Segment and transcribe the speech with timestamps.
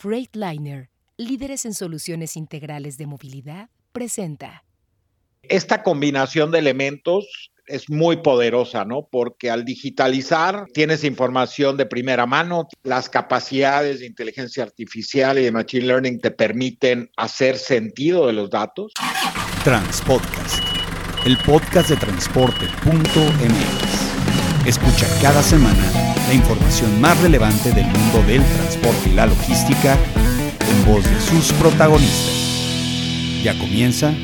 [0.00, 4.64] Freightliner, líderes en soluciones integrales de movilidad, presenta.
[5.42, 9.06] Esta combinación de elementos es muy poderosa, ¿no?
[9.10, 15.52] Porque al digitalizar tienes información de primera mano, las capacidades de inteligencia artificial y de
[15.52, 18.94] machine learning te permiten hacer sentido de los datos.
[19.64, 20.64] Transpodcast,
[21.26, 24.66] el podcast de transporte.mx.
[24.66, 29.98] Escucha cada semana la información más relevante del mundo del transporte y la logística
[30.70, 33.42] en voz de sus protagonistas.
[33.42, 34.14] Ya comienza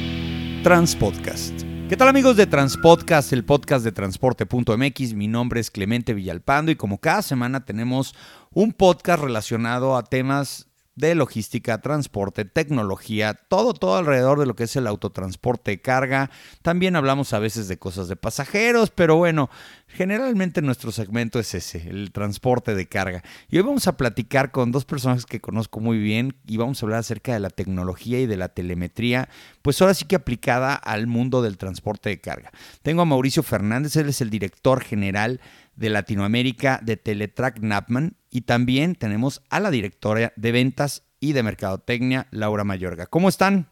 [0.62, 1.62] Transpodcast.
[1.88, 5.14] ¿Qué tal amigos de Transpodcast, el podcast de transporte.mx?
[5.14, 8.14] Mi nombre es Clemente Villalpando y como cada semana tenemos
[8.52, 10.65] un podcast relacionado a temas
[10.96, 16.30] de logística, transporte, tecnología, todo, todo alrededor de lo que es el autotransporte de carga.
[16.62, 19.50] También hablamos a veces de cosas de pasajeros, pero bueno,
[19.86, 23.22] generalmente nuestro segmento es ese, el transporte de carga.
[23.50, 26.86] Y hoy vamos a platicar con dos personas que conozco muy bien y vamos a
[26.86, 29.28] hablar acerca de la tecnología y de la telemetría,
[29.60, 32.50] pues ahora sí que aplicada al mundo del transporte de carga.
[32.82, 35.40] Tengo a Mauricio Fernández, él es el director general
[35.76, 41.42] de Latinoamérica de Teletrack Napman y también tenemos a la directora de ventas y de
[41.42, 43.06] mercadotecnia, Laura Mayorga.
[43.06, 43.70] ¿Cómo están?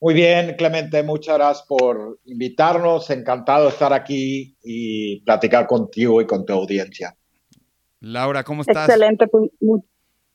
[0.00, 3.10] Muy bien, Clemente, muchas gracias por invitarnos.
[3.10, 7.16] Encantado de estar aquí y platicar contigo y con tu audiencia.
[7.98, 8.88] Laura, ¿cómo estás?
[8.88, 9.50] Excelente, pues,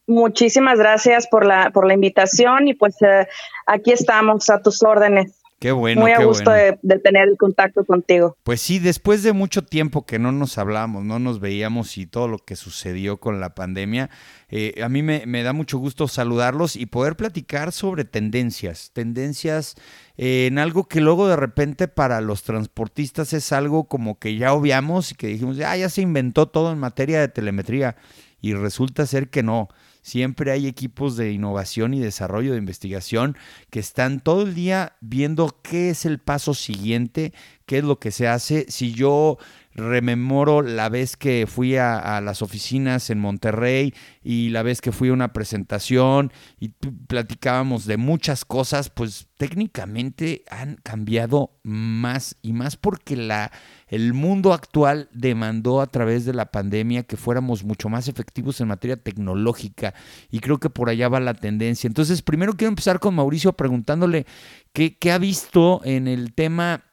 [0.05, 3.29] muchísimas gracias por la, por la invitación y pues eh,
[3.65, 5.41] aquí estamos a tus órdenes.
[5.63, 6.01] Qué bueno.
[6.01, 8.35] Muy a gusto de, tener el contacto contigo.
[8.43, 12.27] Pues sí, después de mucho tiempo que no nos hablamos, no nos veíamos y todo
[12.27, 14.09] lo que sucedió con la pandemia,
[14.49, 19.75] eh, a mí me, da mucho gusto saludarlos y poder platicar sobre tendencias, tendencias
[20.17, 24.51] eh, en algo que luego de repente para los transportistas es algo como que ya
[24.51, 27.95] obviamos y que dijimos, ah, ya se inventó todo en materia de telemetría
[28.41, 29.69] y resulta ser que no.
[30.03, 33.37] Siempre hay equipos de innovación y desarrollo de investigación
[33.69, 37.33] que están todo el día viendo qué es el paso siguiente,
[37.65, 38.65] qué es lo que se hace.
[38.67, 39.37] Si yo
[39.75, 45.09] rememoro la vez que fui a, las oficinas en Monterrey y la vez que fui
[45.09, 52.77] a una presentación y platicábamos de muchas cosas, pues técnicamente han cambiado más y más
[52.77, 53.51] porque la,
[53.87, 58.67] el mundo actual demandó a través de la pandemia que fuéramos mucho más efectivos en
[58.67, 59.93] materia tecnológica
[60.29, 61.87] y creo que por allá va la tendencia.
[61.87, 64.25] Entonces, primero quiero empezar con Mauricio preguntándole
[64.71, 66.83] qué, qué ha visto en el tema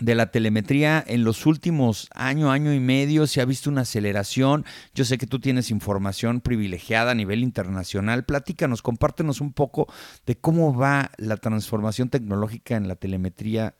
[0.00, 4.64] de la telemetría en los últimos año, año y medio se ha visto una aceleración.
[4.94, 8.24] Yo sé que tú tienes información privilegiada a nivel internacional.
[8.24, 9.86] Platícanos, compártenos un poco
[10.26, 13.74] de cómo va la transformación tecnológica en la telemetría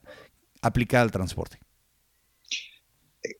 [0.63, 1.59] aplicada al transporte.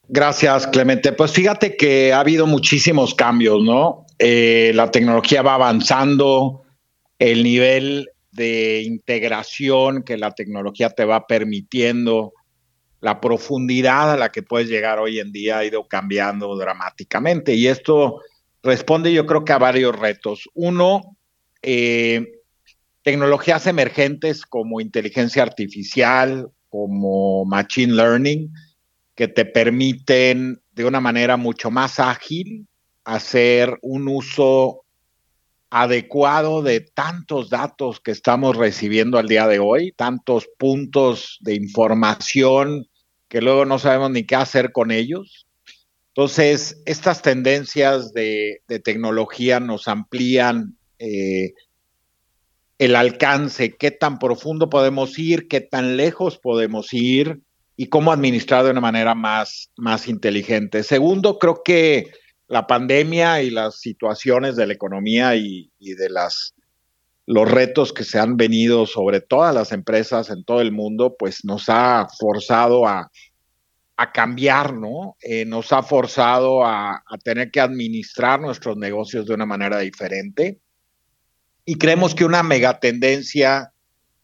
[0.07, 1.13] Gracias, Clemente.
[1.13, 4.05] Pues fíjate que ha habido muchísimos cambios, ¿no?
[4.19, 6.63] Eh, la tecnología va avanzando,
[7.19, 12.33] el nivel de integración que la tecnología te va permitiendo
[13.01, 17.67] la profundidad a la que puedes llegar hoy en día ha ido cambiando dramáticamente y
[17.67, 18.21] esto
[18.63, 20.49] responde yo creo que a varios retos.
[20.53, 21.15] Uno,
[21.61, 22.41] eh,
[23.03, 28.51] tecnologías emergentes como inteligencia artificial, como machine learning,
[29.15, 32.67] que te permiten de una manera mucho más ágil
[33.03, 34.83] hacer un uso
[35.69, 42.87] adecuado de tantos datos que estamos recibiendo al día de hoy, tantos puntos de información
[43.27, 45.47] que luego no sabemos ni qué hacer con ellos.
[46.09, 51.53] Entonces, estas tendencias de, tecnología nos amplían eh,
[52.79, 57.41] el alcance, qué tan profundo podemos ir, qué tan lejos podemos ir
[57.75, 60.83] y cómo administrar de una manera más, más inteligente.
[60.83, 62.11] Segundo, creo que
[62.47, 66.53] la pandemia y las situaciones de la economía y, de las
[67.25, 71.43] los retos que se han venido sobre todas las empresas en todo el mundo, pues
[71.43, 73.11] nos ha forzado a,
[74.13, 75.17] cambiar, ¿no?
[75.21, 80.59] Eh, nos ha forzado a, a, tener que administrar nuestros negocios de una manera diferente.
[81.65, 83.73] Y creemos que una megatendencia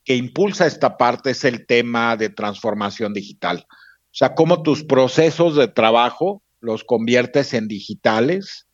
[0.06, 3.65] que impulsa esta parte es el tema de transformación digital.
[3.68, 8.68] O sea, cómo tus procesos de trabajo los conviertes en digitales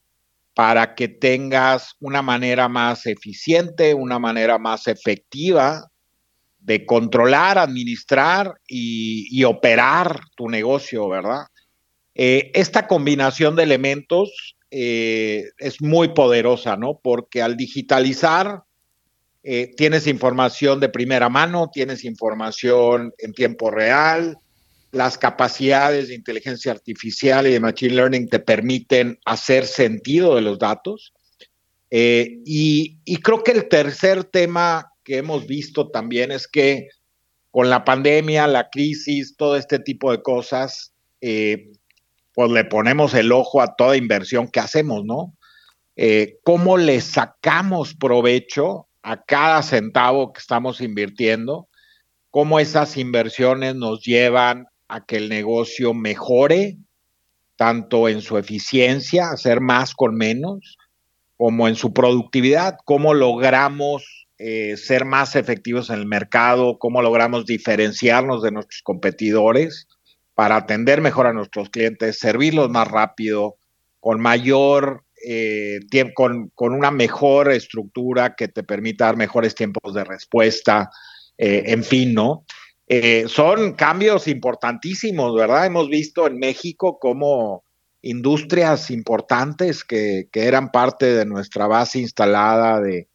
[0.53, 5.89] para que tengas una manera más eficiente, una manera más efectiva
[6.59, 11.47] de controlar, administrar y, operar tu negocio, ¿verdad?
[12.13, 16.99] Eh, esta combinación de elementos eh, es muy poderosa, ¿no?
[17.01, 18.63] Porque al digitalizar
[19.43, 24.37] eh, tienes información de primera mano, tienes información en tiempo real,
[24.91, 30.57] las capacidades de inteligencia artificial y de machine learning te permiten hacer sentido de los
[30.57, 31.13] datos.
[31.91, 36.87] Eh, y, creo que el tercer tema que hemos visto también es que
[37.51, 41.71] con la pandemia, la crisis, todo este tipo de cosas, eh,
[42.33, 45.35] pues le ponemos el ojo a toda inversión que hacemos, ¿no?
[45.95, 51.67] Eh, ¿Cómo le sacamos provecho a cada centavo que estamos invirtiendo?
[52.29, 56.77] ¿Cómo esas inversiones nos llevan a que el negocio mejore,
[57.55, 60.77] tanto en su eficiencia, hacer más con menos,
[61.37, 67.45] como en su productividad, cómo logramos eh, ser más efectivos en el mercado, cómo logramos
[67.45, 69.87] diferenciarnos de nuestros competidores
[70.33, 73.55] para atender mejor a nuestros clientes, servirlos más rápido,
[73.99, 75.79] con mayor eh,
[76.15, 80.89] con, con, una mejor estructura que te permita dar mejores tiempos de respuesta,
[81.37, 82.45] eh, en fin, ¿no?
[83.27, 85.65] Son cambios importantísimos, ¿verdad?
[85.65, 87.63] Hemos visto en México cómo
[88.01, 93.07] industrias importantes que, eran parte de nuestra base instalada de,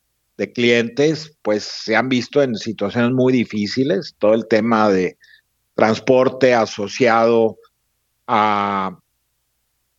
[0.53, 4.15] clientes, pues se han visto en situaciones muy difíciles.
[4.19, 5.17] Todo el tema de
[5.75, 7.57] transporte asociado
[8.27, 8.99] a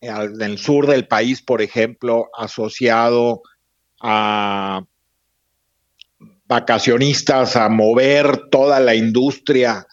[0.01, 3.41] en el sur del país, por ejemplo, asociado
[4.01, 4.83] a
[6.45, 9.85] vacacionistas, a mover toda la industria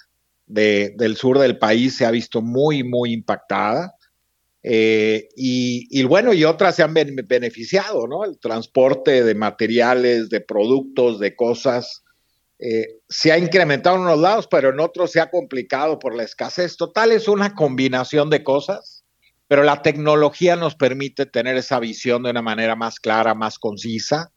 [0.47, 3.95] del sur del país, se ha visto muy, muy impactada.
[4.63, 8.25] Eh, y, bueno, y otras se han beneficiado, ¿no?
[8.25, 12.05] El transporte de materiales, de productos, de cosas,
[12.59, 16.23] eh, se ha incrementado en unos lados, pero en otros se ha complicado por la
[16.23, 16.77] escasez.
[16.77, 19.05] Total, es una combinación de cosas,
[19.49, 24.32] pero la tecnología nos permite tener esa visión de una manera más clara, más concisa,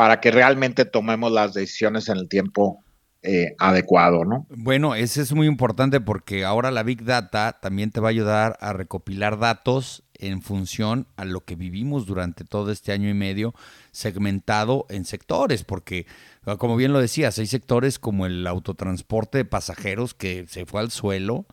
[0.00, 2.82] para que realmente tomemos las decisiones en el tiempo
[3.22, 4.46] eh, adecuado, ¿no?
[4.48, 8.56] Bueno, ese es muy importante porque ahora la Big Data también te va a ayudar
[8.62, 13.54] a recopilar datos en función a lo que vivimos durante todo este año y medio,
[13.90, 16.06] segmentado en sectores, porque
[16.46, 20.80] ah, como bien lo decías, hay sectores como el autotransporte de pasajeros que se fue
[20.80, 21.44] al suelo,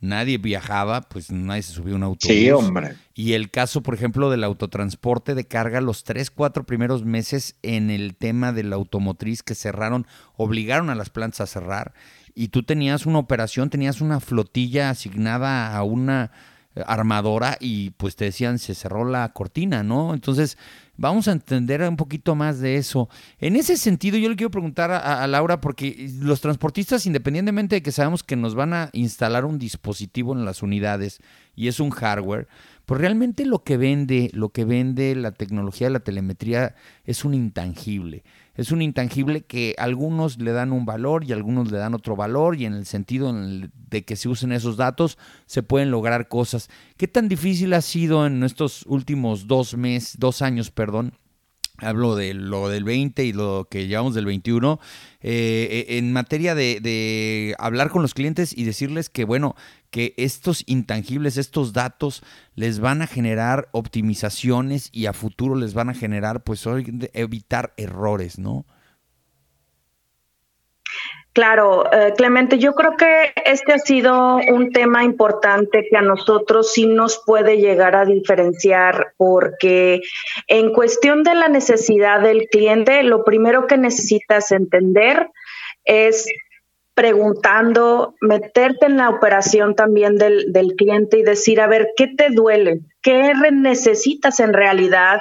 [0.00, 2.36] nadie viajaba, pues nadie se subió a un autobús.
[2.36, 2.96] Sí, hombre.
[3.14, 7.90] Y el caso, por ejemplo, del autotransporte de carga, los tres, cuatro primeros meses en
[7.90, 10.06] el tema de la automotriz que cerraron,
[10.36, 11.94] obligaron a las plantas a cerrar.
[12.34, 16.30] Y tú tenías una operación, tenías una flotilla asignada a una
[16.86, 20.12] armadora y pues te decían se cerró la cortina, ¿no?
[20.12, 20.58] Entonces
[20.96, 23.08] vamos a entender un poquito más de eso.
[23.38, 27.92] En ese sentido yo le quiero preguntar a, Laura porque los transportistas independientemente de que
[27.92, 31.20] sabemos que nos van a instalar un dispositivo en las unidades
[31.54, 32.48] y es un hardware,
[32.84, 36.74] pues realmente lo que vende, lo que vende la tecnología de la telemetría
[37.04, 38.22] es un intangible
[38.56, 42.56] es un intangible que algunos le dan un valor y algunos le dan otro valor
[42.56, 46.70] y en el sentido de que se usen esos datos se pueden lograr cosas.
[46.96, 51.12] ¿Qué tan difícil ha sido en estos últimos dos meses, dos años, perdón?
[51.78, 54.80] Hablo de lo del 20 y lo que llevamos del 21,
[55.20, 59.54] eh, eh, en materia de, de hablar con los clientes y decirles que, bueno,
[59.90, 62.22] que estos intangibles, estos datos
[62.54, 66.64] les van a generar optimizaciones y a futuro les van a generar, pues,
[67.12, 68.66] evitar errores, ¿no?
[71.36, 76.72] Claro, eh, Clemente, yo creo que este ha sido un tema importante que a nosotros
[76.72, 80.00] sí nos puede llegar a diferenciar porque
[80.46, 85.28] en cuestión de la necesidad del cliente, lo primero que necesitas entender
[85.84, 86.26] es
[86.94, 92.30] preguntando, meterte en la operación también del, del, cliente y decir, a ver, ¿qué te
[92.30, 92.80] duele?
[93.02, 95.20] ¿Qué necesitas en realidad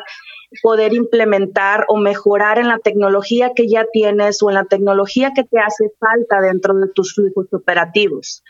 [0.61, 5.43] poder implementar o mejorar en la tecnología que ya tienes o en la tecnología que
[5.43, 8.43] te hace falta dentro de tus flujos operativos?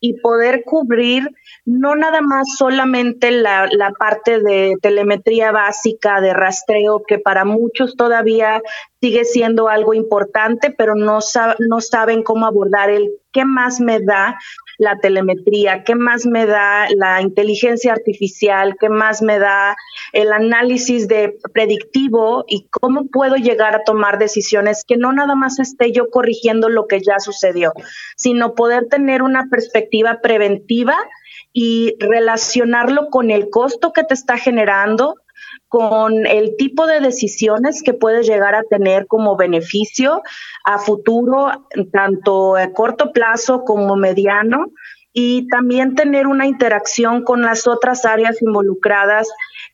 [0.00, 1.30] y poder cubrir
[1.64, 8.62] no nada más solamente la, parte de telemetría básica, de rastreo, que para muchos todavía
[9.00, 11.18] sigue siendo algo importante, pero no,
[11.58, 14.38] no saben cómo abordar el qué más me da
[14.78, 19.76] la telemetría, qué más me da la inteligencia artificial, qué más me da
[20.12, 25.58] el análisis de predictivo y cómo puedo llegar a tomar decisiones que no nada más
[25.58, 27.72] esté yo corrigiendo lo que ya sucedió,
[28.16, 30.96] sino poder tener una perspectiva preventiva
[31.52, 35.16] y relacionarlo con el costo que te está generando,
[35.68, 40.22] con el tipo de decisiones que puedes llegar a tener como beneficio
[40.64, 44.66] a futuro, tanto a corto plazo como mediano,
[45.12, 49.28] y también tener una interacción con las otras áreas involucradas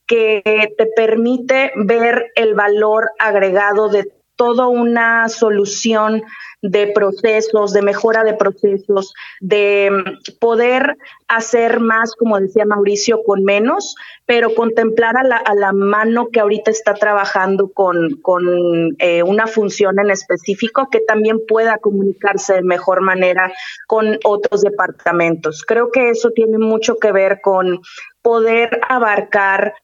[0.07, 0.41] que
[0.77, 6.23] te permite ver el valor agregado de toda una solución
[6.69, 13.43] de procesos, de mejora de procesos, de mm, poder hacer más, como decía Mauricio, con
[13.43, 13.95] menos,
[14.25, 19.47] pero contemplar a la, a la mano que ahorita está trabajando con, con eh, una
[19.47, 23.51] función en específico que también pueda comunicarse de mejor manera
[23.87, 25.63] con otros departamentos.
[25.65, 27.81] Creo que eso tiene mucho que ver con
[28.21, 29.75] poder abarcar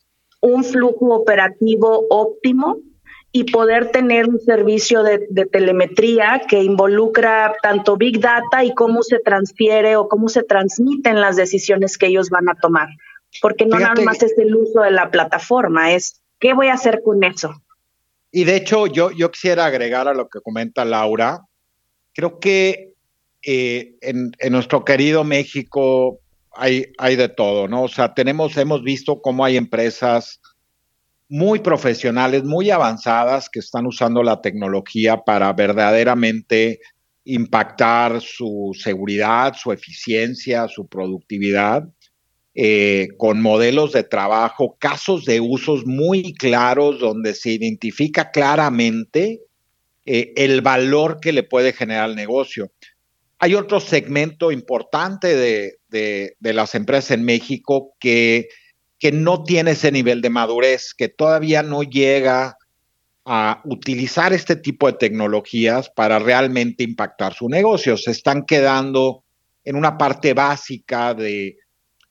[0.41, 2.77] un flujo operativo óptimo
[3.33, 5.19] y poder tener un servicio de,
[5.51, 11.38] telemetría que involucra tanto Big Data y cómo se transfiere o cómo se transmiten las
[11.38, 12.89] decisiones que ellos van a tomar.
[13.41, 17.01] Porque no nada más es el uso de la plataforma, es qué voy a hacer
[17.03, 17.53] con eso.
[18.31, 21.45] Y de hecho, yo, yo quisiera agregar a lo que comenta Laura,
[22.13, 22.93] creo que
[23.43, 26.19] eh, en, en, nuestro querido México
[26.51, 27.83] hay, hay de todo, ¿no?
[27.83, 30.41] O sea, tenemos, hemos visto cómo hay empresas
[31.31, 36.81] muy profesionales, muy avanzadas que están usando la tecnología para verdaderamente
[37.23, 41.88] impactar su seguridad, su eficiencia, su productividad,
[42.53, 49.39] eh, con modelos de trabajo, casos de usos muy claros donde se identifica claramente
[50.05, 52.73] eh, el valor que le puede generar al negocio.
[53.39, 58.50] Hay otro segmento importante de, de las empresas en México que
[59.01, 62.55] que no tiene ese nivel de madurez, que todavía no llega
[63.25, 67.98] a utilizar este tipo de tecnologías para realmente impactar su negocio.
[67.98, 69.24] Se están quedando
[69.63, 71.58] en una parte básica de,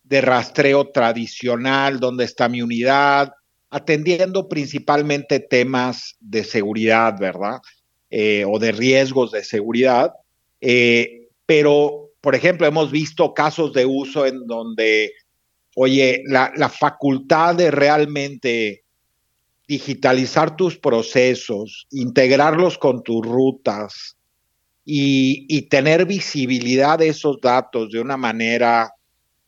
[0.05, 3.35] rastreo tradicional, donde está mi unidad,
[3.71, 7.61] atendiendo principalmente temas de seguridad, ¿verdad?
[8.11, 10.13] Eh, o de riesgos de seguridad.
[10.61, 15.13] Eh, pero, por ejemplo, hemos visto casos de uso en donde
[15.83, 18.85] oye, la, facultad de realmente
[19.67, 24.19] digitalizar tus procesos, integrarlos con tus rutas
[24.85, 28.93] y, tener visibilidad de esos datos de una manera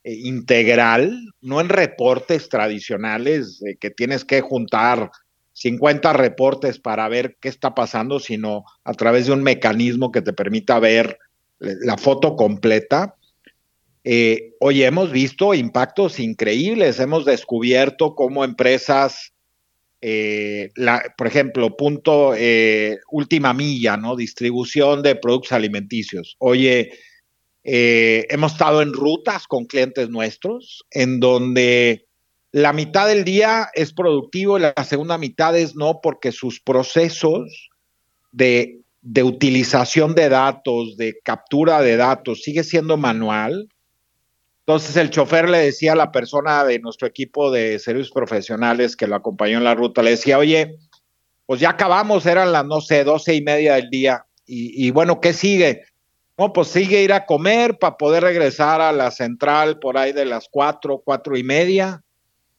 [0.05, 5.11] eh, integral, no en reportes tradicionales que tienes que juntar
[5.53, 10.33] 50 reportes para ver qué está pasando, sino a través de un mecanismo que te
[10.33, 11.19] permita ver
[11.59, 13.17] la foto completa.
[14.05, 19.33] Eh, oye, hemos visto impactos increíbles, hemos descubierto cómo empresas,
[20.01, 20.71] eh,
[21.17, 24.17] por ejemplo, punto eh, última milla, ¿no?
[24.17, 26.37] Distribución de productos alimenticios.
[26.39, 26.91] Oye,
[27.65, 32.07] hemos estado en rutas con clientes nuestros en donde
[32.51, 37.71] la mitad del día es productivo y la segunda mitad es no porque sus procesos
[38.33, 38.83] de
[39.23, 43.69] utilización de datos, de captura de datos, sigue siendo manual
[44.67, 49.09] entonces el chofer le decía a la persona de nuestro equipo de servicios profesionales que
[49.09, 50.77] lo acompañó en la ruta, le decía, oye,
[51.47, 54.25] pues ya acabamos, eran las, no sé, doce y media del día.
[54.47, 55.83] Y, bueno, ¿qué sigue?
[56.37, 60.27] No, pues sigue ir a comer para poder regresar a la central por ahí de
[60.27, 62.03] las cuatro, cuatro y media,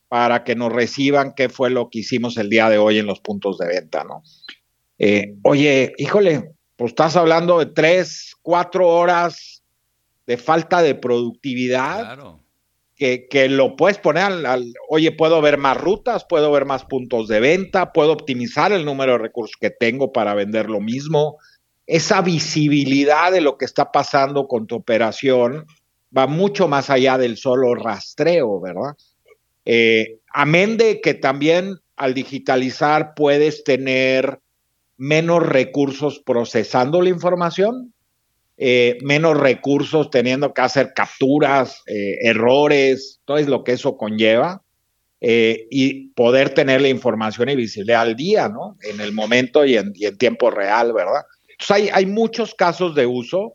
[0.08, 3.20] para que nos reciban qué fue lo que hicimos el día de hoy en los
[3.20, 4.24] puntos de venta, ¿no?
[4.98, 9.63] Eh, oye, híjole, pues estás hablando de tres, cuatro horas
[10.26, 12.18] de falta de productividad.
[12.96, 17.28] Que, que, lo puedes poner al, oye, puedo ver más rutas, puedo ver más puntos
[17.28, 21.38] de venta, puedo optimizar el número de recursos que tengo para vender lo mismo.
[21.88, 25.66] Esa visibilidad de lo que está pasando con tu operación
[26.16, 28.96] va mucho más allá del solo rastreo, ¿verdad?
[29.66, 34.40] Eh, amén de que también al digitalizar puedes tener
[34.98, 37.94] menos recursos procesando la información,
[38.56, 44.62] eh, menos recursos teniendo que hacer capturas, eh, errores, todo lo que eso conlleva,
[45.22, 48.78] eh, y poder tener la información y visibilidad al día, ¿no?
[48.84, 51.24] En el momento y en, tiempo real, ¿verdad?
[51.50, 53.54] Entonces hay, hay muchos casos de uso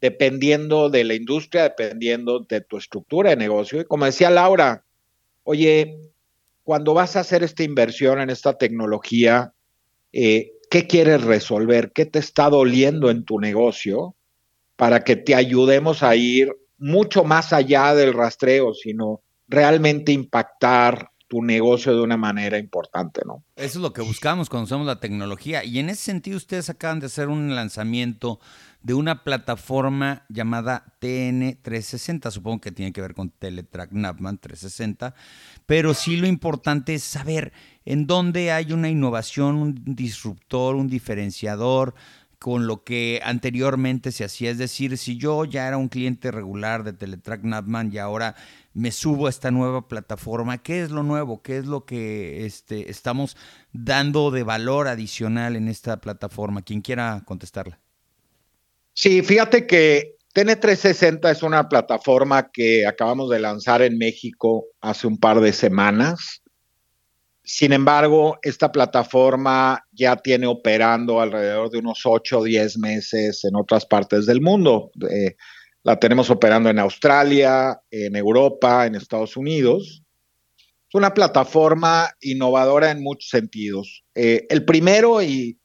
[0.00, 3.80] dependiendo de la industria, dependiendo de tu estructura de negocio.
[3.80, 4.84] Y como decía Laura,
[5.42, 5.98] oye,
[6.62, 9.52] cuando vas a hacer esta inversión en esta tecnología,
[10.12, 11.90] ¿qué quieres resolver?
[11.92, 14.14] ¿Qué te está doliendo en tu negocio?
[14.78, 21.42] Para que te ayudemos a ir mucho más allá del rastreo, sino realmente impactar tu
[21.42, 23.42] negocio de una manera importante, ¿no?
[23.56, 25.64] Eso es lo que buscamos cuando usamos la tecnología.
[25.64, 28.38] Y en ese sentido, ustedes acaban de hacer un lanzamiento
[28.82, 32.30] de una plataforma llamada TN360.
[32.30, 35.14] Supongo que tiene que ver con Teletrack Napman 360.
[35.66, 37.52] Pero sí lo importante es saber
[37.84, 41.94] en dónde hay una innovación, un disruptor, un diferenciador,
[42.38, 44.50] con lo que anteriormente se hacía.
[44.50, 48.36] Es decir, si yo ya era un cliente regular de Teletrack Napman y ahora
[48.74, 51.42] me subo a esta nueva plataforma, ¿qué es lo nuevo?
[51.42, 53.36] ¿Qué es lo que este, estamos
[53.72, 56.62] dando de valor adicional en esta plataforma?
[56.62, 57.80] Quien quiera contestarla.
[58.94, 65.18] Sí, fíjate que TN360 es una plataforma que acabamos de lanzar en México hace un
[65.18, 66.42] par de semanas.
[67.50, 73.56] Sin embargo, esta plataforma ya tiene operando alrededor de unos 8 o 10 meses en
[73.56, 74.90] otras partes del mundo.
[75.10, 75.34] Eh,
[75.82, 80.02] la tenemos operando en Australia, en Europa, en Estados Unidos.
[80.58, 84.04] Es una plataforma innovadora en muchos sentidos.
[84.14, 85.58] Eh, el primero, y,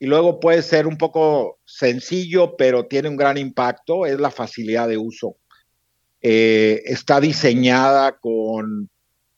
[0.00, 4.98] luego puede ser un poco sencillo, pero tiene un gran impacto, es la facilidad de
[4.98, 5.38] uso.
[6.20, 8.90] Eh, está diseñada con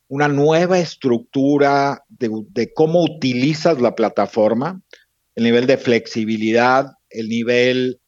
[0.09, 4.81] una nueva estructura de, cómo utilizas la plataforma,
[5.35, 8.01] el nivel de flexibilidad, el nivel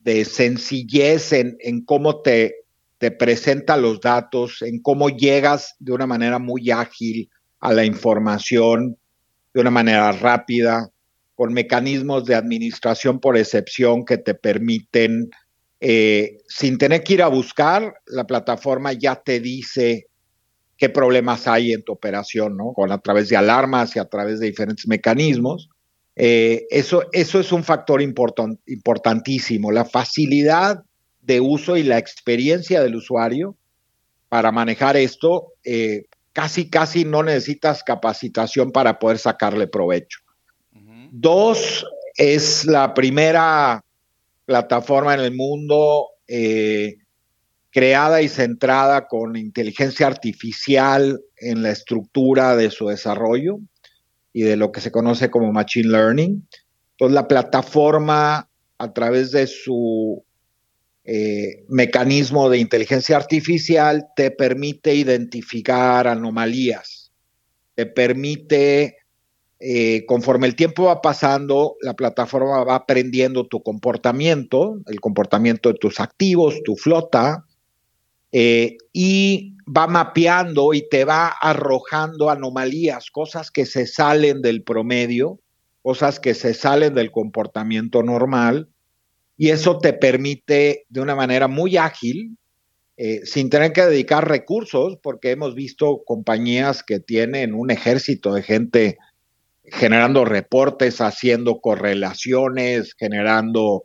[0.00, 2.56] de sencillez en, cómo te,
[2.98, 8.96] te presenta los datos, en cómo llegas de una manera muy ágil a la información,
[9.52, 10.90] de una manera rápida,
[11.34, 15.30] con mecanismos de administración por excepción que te permiten,
[15.80, 20.06] eh, sin tener que ir a buscar, la plataforma ya te dice
[20.84, 22.74] qué problemas hay en tu operación, ¿no?
[22.74, 25.70] Con a través de alarmas y a través de diferentes mecanismos.
[26.14, 30.84] Eh, eso, eso es un factor importantísimo, la facilidad
[31.22, 33.56] de uso y la experiencia del usuario
[34.28, 35.54] para manejar esto.
[35.64, 40.18] Eh, casi, casi no necesitas capacitación para poder sacarle provecho.
[41.10, 43.82] Dos, es la primera
[44.44, 46.96] plataforma en el mundo eh,
[47.74, 53.58] creada y centrada con inteligencia artificial en la estructura de su desarrollo
[54.32, 56.48] y de lo que se conoce como Machine Learning.
[56.92, 60.24] Entonces, la plataforma, a través de su
[61.02, 67.10] eh, mecanismo de inteligencia artificial, te permite identificar anomalías,
[67.74, 68.98] te permite,
[69.58, 75.78] eh, conforme el tiempo va pasando, la plataforma va aprendiendo tu comportamiento, el comportamiento de
[75.80, 77.43] tus activos, tu flota,
[78.36, 85.38] eh, y va mapeando y te va arrojando anomalías, cosas que se salen del promedio,
[85.82, 88.68] cosas que se salen del comportamiento normal,
[89.36, 92.36] y eso te permite de una manera muy ágil,
[92.96, 98.42] eh, sin tener que dedicar recursos, porque hemos visto compañías que tienen un ejército de
[98.42, 98.98] gente
[99.62, 103.84] generando reportes, haciendo correlaciones, generando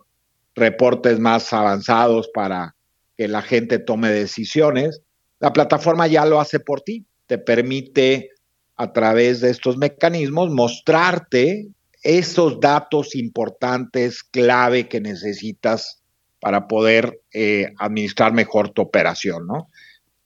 [0.55, 2.73] reportes más avanzados para
[3.19, 5.01] que la gente tome decisiones.
[5.41, 8.29] La plataforma ya lo hace por ti, te permite
[8.77, 11.67] a través de estos mecanismos mostrarte
[12.01, 16.01] esos datos importantes, clave que necesitas
[16.39, 19.45] para poder eh, administrar mejor tu operación.
[19.47, 19.67] ¿no?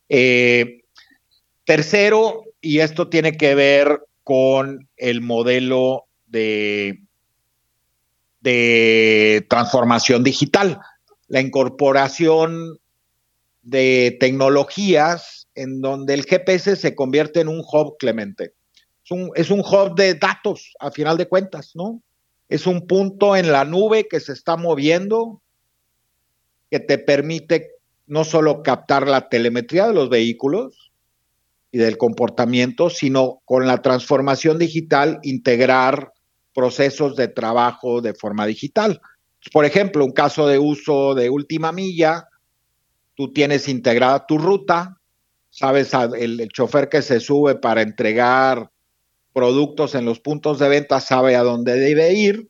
[0.07, 0.83] Eh,
[1.65, 7.01] tercero, y esto tiene que ver con el modelo de,
[8.41, 10.79] de transformación digital,
[11.27, 12.77] la incorporación
[13.63, 18.53] de tecnologías en donde el GPS se convierte en un hub, Clemente.
[19.03, 22.01] Es un, es hub de datos, a final de cuentas, ¿no?
[22.49, 25.41] Es un punto en la nube que se está moviendo,
[26.69, 27.71] que te permite
[28.05, 30.91] no solo captar la telemetría de los vehículos
[31.71, 36.13] y del comportamiento, sino con la transformación digital integrar
[36.53, 39.01] procesos de trabajo de forma digital.
[39.51, 42.27] Por ejemplo, un caso de uso de última milla,
[43.15, 44.97] tú tienes integrada tu ruta,
[45.49, 48.71] sabes el, chofer que se sube para entregar
[49.33, 52.49] productos en los puntos de venta sabe a dónde debe ir,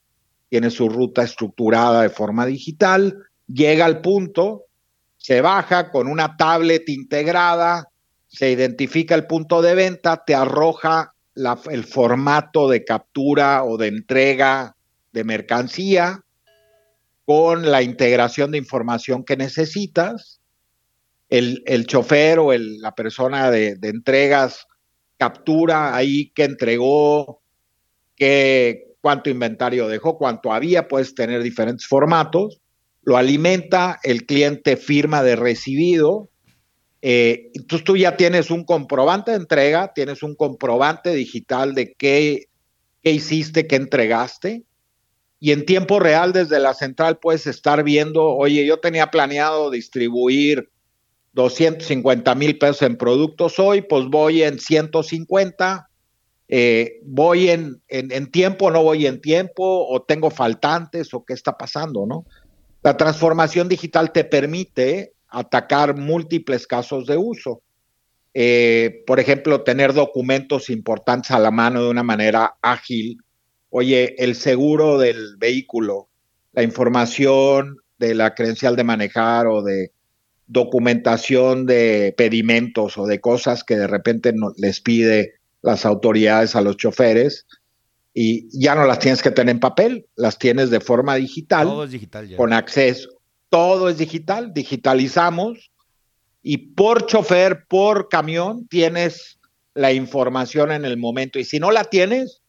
[0.50, 4.66] tiene su ruta estructurada de forma digital, llega al punto,
[5.18, 7.90] se baja con una tablet integrada,
[8.28, 14.76] se identifica el punto de venta, te arroja el formato de captura o de entrega
[15.12, 16.22] de mercancía
[17.26, 20.42] con la integración de información que necesitas
[21.34, 24.68] el, chofer o la persona de, entregas
[25.18, 27.42] captura ahí que entregó,
[28.16, 32.62] qué, cuánto inventario dejó, cuánto había, puedes tener diferentes formatos,
[33.02, 36.30] lo alimenta, el cliente firma de recibido,
[37.02, 42.46] eh, entonces tú ya tienes un comprobante de entrega, tienes un comprobante digital de qué,
[43.02, 44.64] qué hiciste, qué entregaste,
[45.40, 50.70] y en tiempo real desde la central puedes estar viendo, oye, yo tenía planeado distribuir
[51.34, 55.90] 250 mil pesos en productos hoy, pues voy en 150,
[56.48, 61.58] eh, voy en, en, tiempo, no voy en tiempo, o tengo faltantes, o qué está
[61.58, 62.26] pasando, ¿no?
[62.84, 67.62] La transformación digital te permite atacar múltiples casos de uso.
[68.36, 73.18] Eh, por ejemplo, tener documentos importantes a la mano de una manera ágil.
[73.70, 76.10] Oye, el seguro del vehículo,
[76.52, 79.92] la información de la credencial de manejar o de
[80.48, 86.78] documentación de pedimentos o de cosas que de repente les pide las autoridades a los
[86.78, 87.48] choferes
[88.14, 91.68] y ya no las tienes que tener en papel, las tienes de forma digital.
[91.68, 92.38] Todo es digital ya.
[92.38, 93.10] Con acceso.
[93.50, 95.72] Todo es digital, digitalizamos
[96.44, 99.40] y por chofer, por camión, tienes
[99.74, 101.40] la información en el momento.
[101.40, 102.42] Y si no la tienes,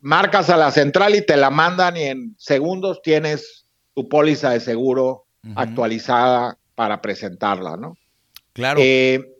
[0.00, 4.60] marcas a la central y te la mandan y en segundos tienes tu póliza de
[4.60, 7.98] seguro actualizada para presentarla, ¿no?
[8.54, 8.80] Claro.
[8.82, 9.36] Eh,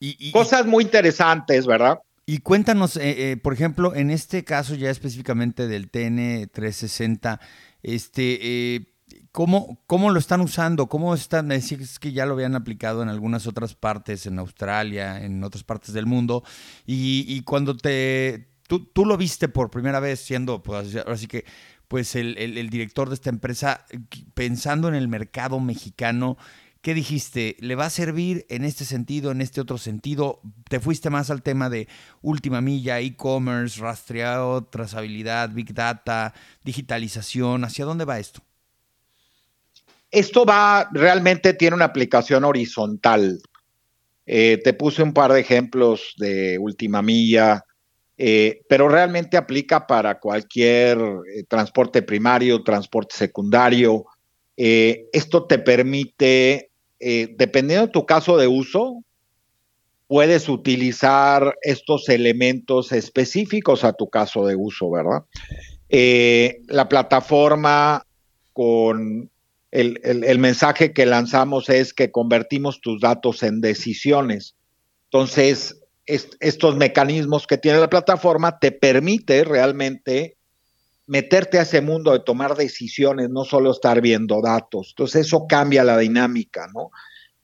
[0.00, 2.00] y, cosas muy interesantes, ¿verdad?
[2.26, 7.38] Y cuéntanos, eh, eh, por ejemplo, en este caso ya específicamente del TN 360,
[7.84, 8.88] este,
[9.30, 10.88] ¿cómo, ¿cómo, lo están usando?
[10.88, 11.46] ¿Cómo están?
[11.46, 15.62] Me decís que ya lo habían aplicado en algunas otras partes, en Australia, en otras
[15.62, 16.42] partes del mundo,
[16.84, 21.44] y, cuando te, tú, tú, lo viste por primera vez siendo, pues así que
[21.92, 23.84] pues el, director de esta empresa,
[24.32, 26.38] pensando en el mercado mexicano,
[26.80, 27.54] ¿qué dijiste?
[27.60, 30.40] ¿Le va a servir en este sentido, en este otro sentido?
[30.70, 31.88] ¿Te fuiste más al tema de
[32.22, 36.32] última milla, e-commerce, rastreado, trazabilidad, big data,
[36.64, 37.62] digitalización?
[37.62, 38.40] ¿Hacia dónde va esto?
[40.10, 43.42] Esto va, realmente tiene una aplicación horizontal.
[44.24, 47.66] Eh, te puse un par de ejemplos de última milla,
[48.18, 54.04] eh, pero realmente aplica para cualquier eh, transporte primario, transporte secundario.
[54.56, 56.70] Eh, esto te permite,
[57.00, 59.02] dependiendo de tu caso de uso,
[60.06, 65.24] puedes utilizar estos elementos específicos a tu caso de uso, ¿verdad?
[66.68, 68.06] la plataforma
[68.52, 69.30] con
[69.72, 74.54] el, mensaje que lanzamos es que convertimos tus datos en decisiones.
[75.04, 80.36] Entonces, estos mecanismos que tiene la plataforma te permite realmente
[81.06, 84.88] meterte a ese mundo de tomar decisiones, no solo estar viendo datos.
[84.90, 86.90] Entonces eso cambia la dinámica, ¿no?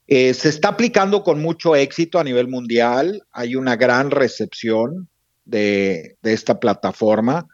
[0.07, 5.07] Eh, se está aplicando con mucho éxito a nivel mundial, hay una gran recepción
[5.45, 7.47] de, esta plataforma.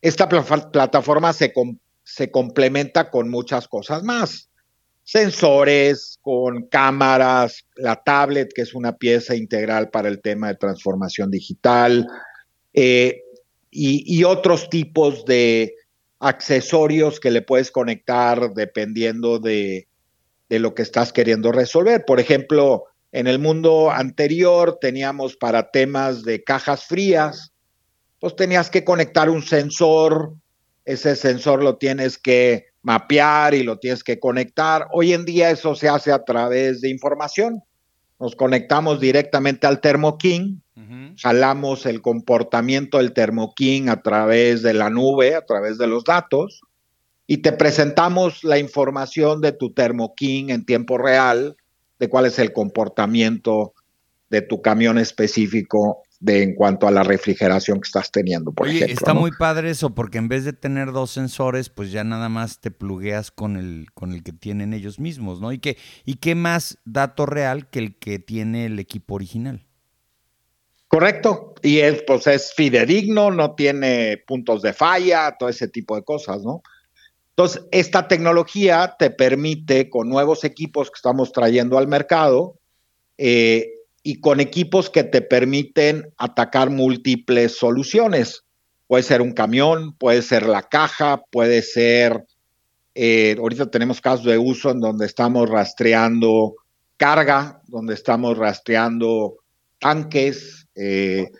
[0.00, 1.52] Esta plataforma se,
[2.02, 4.49] se complementa con muchas cosas más
[5.10, 11.32] sensores, con cámaras, la tablet, que es una pieza integral para el tema de transformación
[11.32, 12.06] digital,
[12.72, 13.20] eh,
[13.72, 15.74] y, otros tipos de
[16.20, 19.88] accesorios que le puedes conectar dependiendo de,
[20.48, 22.04] de lo que estás queriendo resolver.
[22.04, 27.52] Por ejemplo, en el mundo anterior teníamos para temas de cajas frías,
[28.20, 30.34] pues tenías que conectar un sensor,
[30.84, 34.88] ese sensor lo tienes que mapear y lo tienes que conectar.
[34.92, 37.62] Hoy en día eso se hace a través de información.
[38.18, 40.62] Nos conectamos directamente al ThermoKing,
[41.16, 46.60] jalamos el comportamiento del ThermoKing a través de la nube, a través de los datos,
[47.26, 51.56] y te presentamos la información de tu ThermoKing en tiempo real,
[51.98, 53.72] de cuál es el comportamiento
[54.28, 58.92] de tu camión específico de en cuanto a la refrigeración que estás teniendo, por Oye,
[58.92, 62.60] Está muy padre eso, porque en vez de tener dos sensores, pues ya nada más
[62.60, 65.50] te plugueas con el, con el que tienen ellos mismos, ¿no?
[65.50, 69.66] ¿Y qué, ¿Y qué más dato real que el que tiene el equipo original?
[70.88, 71.54] Correcto.
[71.62, 76.42] Y es, pues es fidedigno, no tiene puntos de falla, todo ese tipo de cosas,
[76.42, 76.62] ¿no?
[77.30, 82.58] Entonces, esta tecnología te permite, con nuevos equipos que estamos trayendo al mercado,
[83.16, 83.70] eh,
[84.02, 88.44] y con equipos que te permiten atacar múltiples soluciones.
[88.86, 92.24] Puede ser un camión, puede ser la caja, puede ser,
[92.94, 96.54] eh, ahorita tenemos casos de uso en donde estamos rastreando
[96.96, 99.36] carga, donde estamos rastreando
[99.78, 100.66] tanques.
[100.74, 101.30] Eh,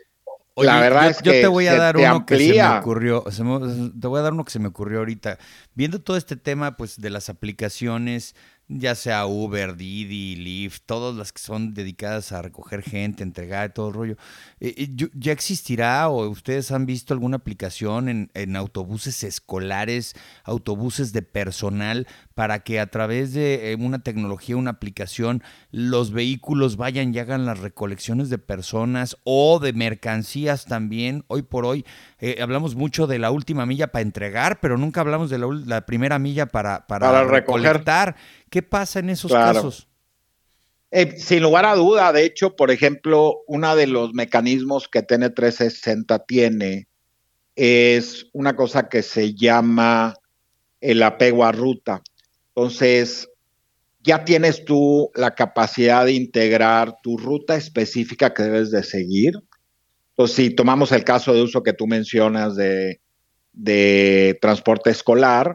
[0.57, 4.07] la verdad es que yo te voy a dar uno que se me ocurrió, te
[4.07, 5.39] voy a dar uno que se me ocurrió ahorita.
[5.75, 8.35] Viendo todo este tema, pues, de las aplicaciones
[8.73, 13.89] ya sea Uber, Didi, Lyft, todas las que son dedicadas a recoger gente, entregar todo
[13.89, 14.17] el rollo.
[14.61, 21.13] Eh, eh, ¿Ya existirá o ustedes han visto alguna aplicación en, en, autobuses escolares, autobuses
[21.13, 27.13] de personal, para que a través de eh, una tecnología, una aplicación, los vehículos vayan
[27.13, 31.25] y hagan las recolecciones de personas o de mercancías también?
[31.27, 31.85] Hoy por hoy
[32.41, 36.47] hablamos mucho de la última milla para entregar, pero nunca hablamos de la, primera milla
[36.47, 38.17] para, para, recolectar.
[38.51, 39.89] ¿Qué pasa en esos casos?
[40.93, 46.25] Eh, sin lugar a duda, de hecho, por ejemplo, uno de los mecanismos que TN360
[46.27, 46.89] tiene
[47.55, 50.15] es una cosa que se llama
[50.81, 52.03] el apego a ruta.
[52.49, 53.29] Entonces,
[54.03, 59.35] ya tienes tú la capacidad de integrar tu ruta específica que debes de seguir.
[60.21, 63.01] Entonces, si tomamos el caso de uso que tú mencionas de,
[64.43, 65.55] transporte escolar,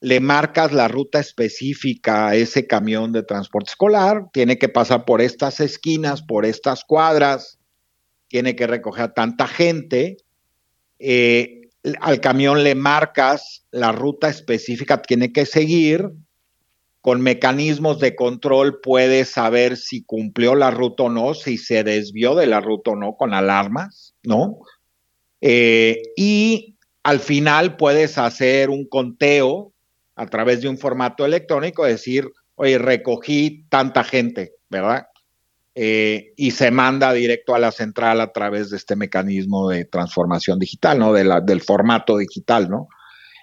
[0.00, 5.20] le marcas la ruta específica a ese camión de transporte escolar, tiene que pasar por
[5.20, 7.60] estas esquinas, por estas cuadras,
[8.26, 10.16] tiene que recoger a tanta gente.
[10.98, 11.68] Eh,
[12.00, 16.10] al camión le marcas la ruta específica tiene que seguir.
[17.00, 22.34] Con mecanismos de control puedes saber si cumplió la ruta o no, si se desvió
[22.34, 24.58] de la ruta o no, con alarmas, ¿no?
[25.40, 29.72] Eh, y al final puedes hacer un conteo
[30.14, 35.06] a través de un formato electrónico, decir, oye, recogí tanta gente, ¿verdad?
[35.74, 40.58] Eh, y se manda directo a la central a través de este mecanismo de transformación
[40.58, 41.12] digital, ¿no?
[41.14, 42.88] Del formato digital, ¿no?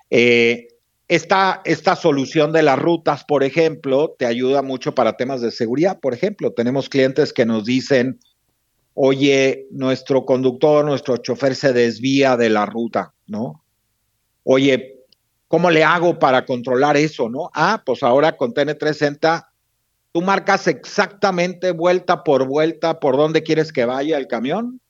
[0.10, 0.68] Eh,
[1.08, 6.00] esta, esta solución de las rutas, por ejemplo, te ayuda mucho para temas de seguridad.
[6.00, 8.20] Por ejemplo, tenemos clientes que nos dicen,
[8.94, 13.64] oye, nuestro conductor, nuestro chofer se desvía de la ruta, ¿no?
[14.44, 14.98] Oye,
[15.48, 17.50] ¿Cómo le hago para controlar eso, no?
[17.54, 19.48] Ah, pues ahora con TN360
[20.12, 24.82] tú marcas exactamente vuelta por vuelta por dónde quieres que vaya el camión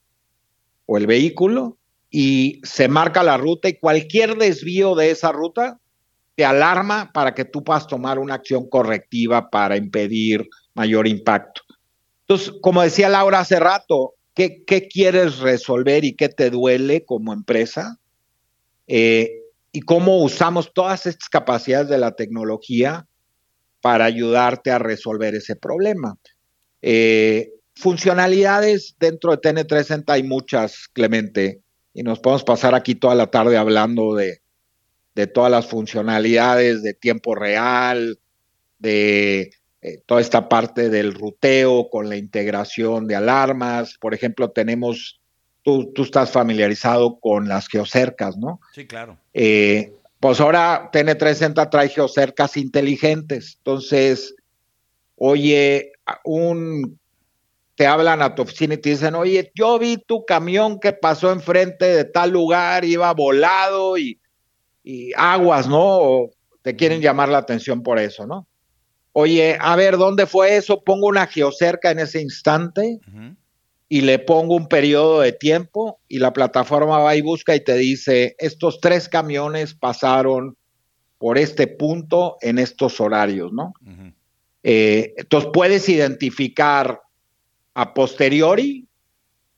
[0.86, 1.76] o el vehículo
[2.10, 5.78] y se marca la ruta y cualquier desvío de esa ruta
[6.38, 11.62] te alarma para que tú puedas tomar una acción correctiva para impedir mayor impacto.
[12.20, 17.98] Entonces, como decía Laura hace rato, ¿qué, quieres resolver y qué te duele como empresa?
[18.86, 19.32] Eh,
[19.72, 23.04] y cómo usamos todas estas capacidades de la tecnología
[23.80, 26.14] para ayudarte a resolver ese problema.
[26.82, 31.62] Eh, funcionalidades dentro de TN360 hay muchas, Clemente,
[31.94, 34.40] y nos podemos pasar aquí toda la tarde hablando de,
[35.18, 38.20] de todas las funcionalidades de tiempo real,
[38.78, 39.50] de
[39.82, 43.98] eh, toda esta parte del ruteo con la integración de alarmas.
[44.00, 45.20] Por ejemplo, tenemos
[45.64, 48.60] tú, estás familiarizado con las geocercas, ¿no?
[48.72, 49.18] Sí, claro.
[49.34, 53.56] Eh, pues ahora TN360 trae geocercas inteligentes.
[53.56, 54.36] Entonces,
[55.16, 55.90] oye,
[56.22, 56.96] un
[57.74, 61.32] te hablan a tu oficina y te dicen, oye, yo vi tu camión que pasó
[61.32, 64.20] enfrente de tal lugar, iba volado y,
[65.16, 65.78] aguas, ¿no?
[65.80, 66.30] O
[66.62, 68.46] te quieren llamar la atención por eso, ¿no?
[69.12, 70.82] Oye, a ver, ¿dónde fue eso?
[70.84, 73.00] Pongo una geocerca en ese instante
[73.88, 77.74] y le pongo un periodo de tiempo y la plataforma va y busca y te
[77.74, 80.56] dice, estos tres camiones pasaron
[81.18, 83.72] por este punto en estos horarios, ¿no?
[84.62, 87.00] Eh, entonces puedes identificar
[87.74, 88.86] a posteriori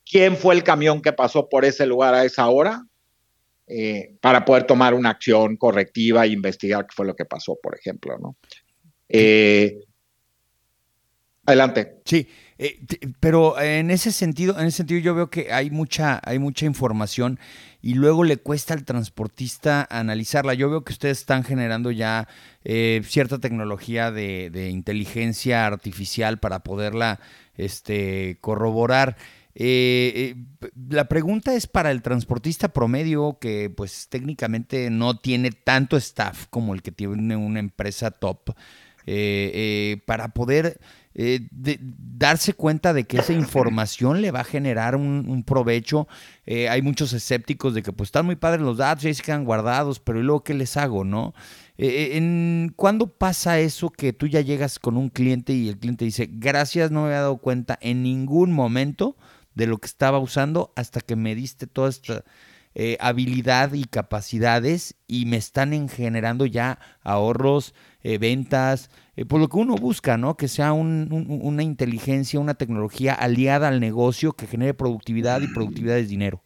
[0.09, 2.87] quién fue el camión que pasó por ese lugar a esa hora
[3.71, 7.79] eh, para poder tomar una acción correctiva e investigar qué fue lo que pasó, por
[7.79, 8.37] ejemplo, ¿no?
[9.09, 9.79] Eh,
[11.47, 12.01] adelante.
[12.05, 12.27] Sí.
[12.63, 12.79] Eh,
[13.21, 17.39] pero en ese sentido, en ese sentido yo veo que hay mucha, hay mucha información
[17.81, 20.53] y luego le cuesta al transportista analizarla.
[20.53, 22.29] Yo veo que ustedes están generando ya
[22.63, 27.19] eh, cierta tecnología de, inteligencia artificial para poderla
[27.55, 29.17] este, corroborar.
[29.55, 30.37] Eh,
[30.89, 36.75] la pregunta es para el transportista promedio que pues técnicamente no tiene tanto staff como
[36.75, 38.55] el que tiene una empresa top,
[40.07, 40.79] para poder
[41.13, 46.07] eh, darse cuenta de que esa información le va a generar un, provecho.
[46.47, 49.45] Eh, hay muchos escépticos de que pues están muy padres los datos, y se quedan
[49.45, 51.35] guardados, pero ¿y luego qué les hago, no?
[51.79, 56.29] Eh, ¿Cuándo pasa eso que tú ya llegas con un cliente y el cliente dice,
[56.31, 59.17] gracias, no me había dado cuenta en ningún momento
[59.61, 62.25] de lo que estaba usando hasta que me diste toda esta
[63.01, 69.75] habilidad y capacidades y me están generando ya ahorros, ventas, eh, por lo que uno
[69.75, 70.39] busca, ¿no?
[70.39, 76.09] Que sea una inteligencia, una tecnología aliada al negocio que genere productividad y productividad es
[76.09, 76.43] dinero.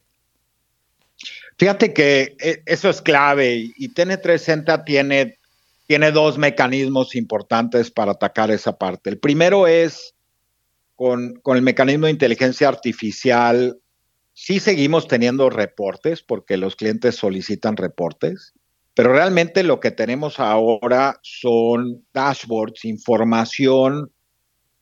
[1.56, 5.38] Fíjate que eh, eso es clave y TN360 tiene,
[5.86, 9.10] tiene dos mecanismos importantes para atacar esa parte.
[9.10, 10.13] El primero es
[10.94, 13.78] con, el mecanismo de inteligencia artificial,
[14.32, 18.54] sí seguimos teniendo reportes porque los clientes solicitan reportes
[18.94, 24.12] pero realmente lo que tenemos ahora son dashboards, información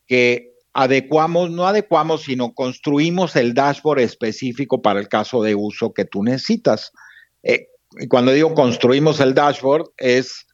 [0.07, 6.05] que adecuamos, no adecuamos, sino construimos el dashboard específico para el caso de uso que
[6.05, 6.92] tú necesitas.
[7.42, 10.46] Eh, y cuando digo construimos el dashboard, es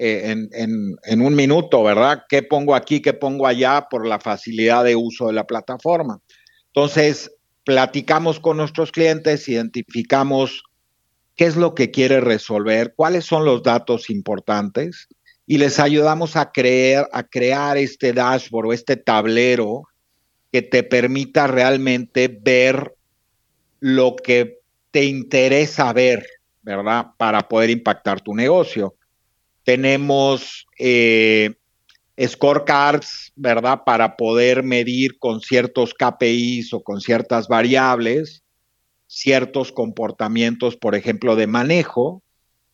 [0.00, 2.22] eh, en, un minuto, ¿verdad?
[2.28, 6.20] ¿Qué pongo aquí, qué pongo allá por la facilidad de uso de la plataforma?
[6.66, 7.32] Entonces,
[7.64, 10.62] platicamos con nuestros clientes, identificamos
[11.34, 15.08] qué es lo que quiere resolver, cuáles son los datos importantes
[15.46, 19.82] y les ayudamos a, creer, a crear este dashboard o este tablero
[20.52, 22.94] que te permita realmente ver
[23.80, 24.60] lo que
[24.92, 26.24] te interesa ver,
[26.62, 27.06] ¿verdad?
[27.16, 28.94] Para poder impactar tu negocio
[29.68, 31.52] tenemos eh,
[32.18, 33.82] scorecards, ¿verdad?
[33.84, 38.42] Para poder medir con ciertos KPIs o con ciertas variables
[39.06, 42.22] ciertos comportamientos, por ejemplo, de manejo.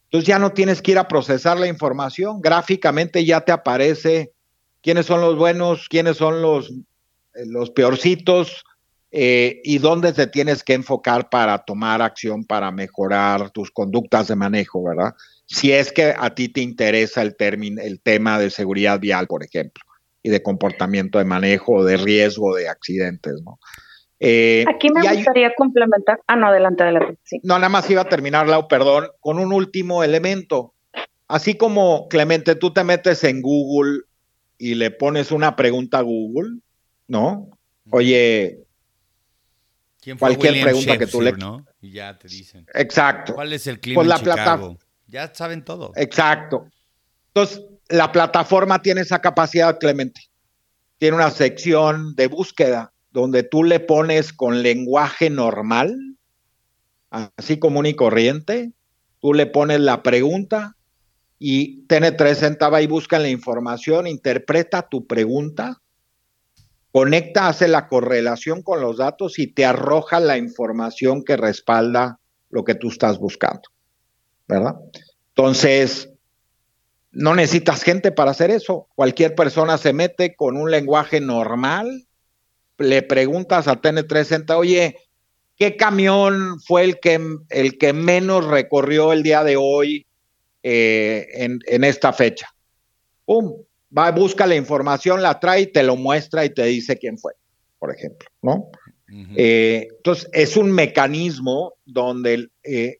[0.04, 4.32] Entonces ya no tienes que ir a procesar la información, gráficamente ya te aparece
[4.80, 6.70] quiénes son los buenos, quiénes son los,
[7.34, 8.64] eh, peorcitos
[9.10, 14.36] eh, y dónde te tienes que enfocar para tomar acción para mejorar tus conductas de
[14.36, 15.14] manejo, ¿verdad?
[15.46, 19.44] Si es que a ti te interesa el, término, el tema de seguridad vial, por
[19.44, 19.82] ejemplo,
[20.22, 23.58] y de comportamiento de manejo, de riesgo de accidentes, ¿no?
[24.20, 26.20] Eh, Aquí me gustaría complementar.
[26.26, 27.18] Ah, no, adelante, adelante.
[27.42, 30.72] No, nada más iba a terminar, Lau, perdón, con un último elemento.
[31.28, 34.02] Así como, Clemente, tú te metes en Google
[34.56, 36.60] y le pones una pregunta a Google,
[37.06, 37.50] ¿no?
[37.90, 38.60] Oye,
[40.18, 41.32] cualquier pregunta que tú le...
[41.32, 41.66] ¿no?
[41.82, 42.66] Y ya te dicen.
[42.72, 43.34] Exacto.
[43.34, 44.78] ¿Cuál es el clima pues en Chicago?
[45.14, 45.92] Ya saben todo.
[45.94, 46.66] Exacto.
[47.28, 50.22] Entonces, la plataforma tiene esa capacidad, Clemente.
[50.98, 55.96] Tiene una sección de búsqueda donde tú le pones con lenguaje normal,
[57.10, 58.72] así común y corriente,
[59.20, 60.74] tú le pones la pregunta
[61.38, 65.80] y TN3 sentaba y busca la información, interpreta tu pregunta,
[66.90, 72.18] conecta, hace la correlación con los datos y te arroja la información que respalda
[72.50, 73.62] lo que tú estás buscando.
[74.46, 74.76] ¿verdad?
[75.36, 76.10] Entonces,
[77.10, 78.88] no necesitas gente para hacer eso.
[78.94, 82.06] Cualquier persona se mete con un lenguaje normal,
[82.78, 84.96] le preguntas a TN360, oye,
[85.56, 87.20] ¿qué camión fue el que,
[87.50, 90.06] el que menos recorrió el día de hoy
[90.62, 92.48] eh, en, esta fecha?
[93.24, 93.54] ¡Pum!
[93.96, 97.32] Va, busca la información, la trae y te lo muestra y te dice quién fue,
[97.78, 98.70] por ejemplo, ¿no?
[99.36, 102.98] Eh, entonces, es un mecanismo donde eh,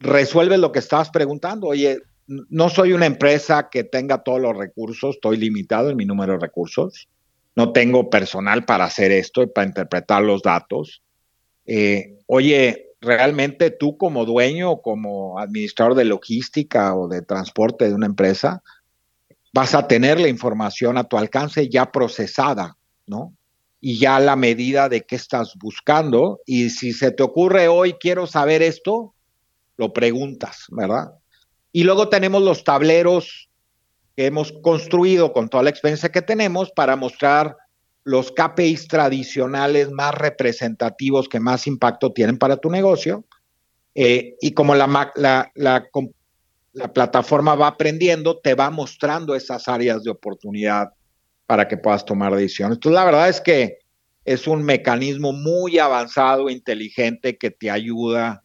[0.00, 1.68] resuelve lo que estabas preguntando.
[1.68, 6.34] Oye, no soy una empresa que tenga todos los recursos, estoy limitado en mi número
[6.34, 7.08] de recursos,
[7.56, 11.02] no tengo personal para hacer esto y para interpretar los datos.
[11.66, 18.06] Eh, oye, realmente tú como dueño como administrador de logística o de transporte de una
[18.06, 18.62] empresa,
[19.52, 23.34] vas a tener la información a tu alcance ya procesada, ¿no?
[23.80, 26.40] Y ya la medida de qué estás buscando.
[26.46, 29.14] Y si se te ocurre hoy, quiero saber esto,
[29.78, 31.12] lo preguntas, ¿verdad?
[31.72, 33.48] Y luego tenemos los tableros
[34.16, 37.56] que hemos construido con toda la experiencia que tenemos para mostrar
[38.04, 43.24] los KPIs tradicionales más representativos que más impacto tienen para tu negocio.
[43.94, 45.88] Eh, y como la, la, la,
[46.72, 50.88] la plataforma va aprendiendo, te va mostrando esas áreas de oportunidad
[51.46, 52.76] para que puedas tomar decisiones.
[52.76, 53.78] Entonces, la verdad es que
[54.24, 58.42] es un mecanismo muy avanzado, inteligente, que te ayuda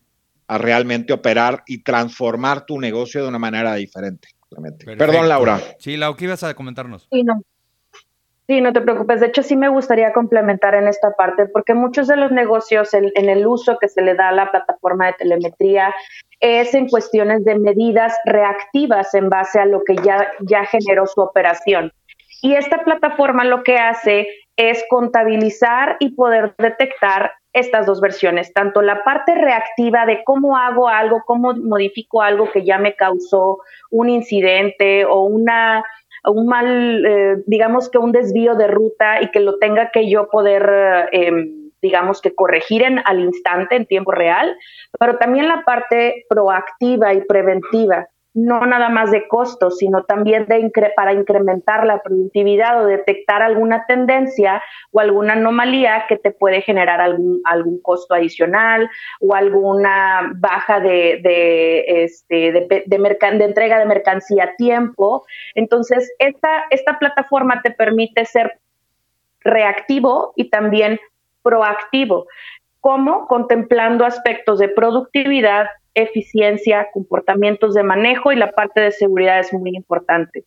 [0.54, 4.30] a realmente operar y transformar tu negocio de una manera diferente.
[4.98, 5.60] Perdón, Laura.
[5.80, 7.08] Sí, Laura, ¿qué ibas a comentarnos?
[7.12, 7.42] Sí, no.
[8.46, 9.22] Sí, no te preocupes.
[9.22, 13.12] De hecho, sí me gustaría complementar en esta parte, porque muchos de los negocios en,
[13.16, 15.96] en, el uso que se le da a la plataforma de telemetría
[16.40, 21.22] es en cuestiones de medidas reactivas en base a lo que ya, ya generó su
[21.22, 21.92] operación.
[22.42, 28.82] Y esta plataforma lo que hace es contabilizar y poder detectar estas dos versiones, tanto
[28.82, 33.60] la parte reactiva de cómo hago algo, cómo modifico algo que ya me causó
[33.92, 35.84] un incidente o una
[36.26, 40.30] un mal, eh, digamos que un desvío de ruta y que lo tenga que yo
[40.30, 44.56] poder, em, digamos que corregir en, al instante, en tiempo real,
[44.98, 50.72] pero también la parte proactiva y preventiva no nada más de costos, sino también de
[50.96, 57.00] para incrementar la productividad o detectar alguna tendencia o alguna anomalía que te puede generar
[57.00, 64.46] algún, algún costo adicional o alguna baja de, de, este, de, de, entrega de mercancía
[64.46, 65.26] a tiempo.
[65.54, 68.60] Entonces, esta, esta plataforma te permite ser
[69.42, 71.00] reactivo y también
[71.44, 72.26] proactivo.
[72.80, 79.54] como Contemplando aspectos de productividad, eficiencia, comportamientos de manejo y la parte de seguridad es
[79.54, 80.46] muy importante.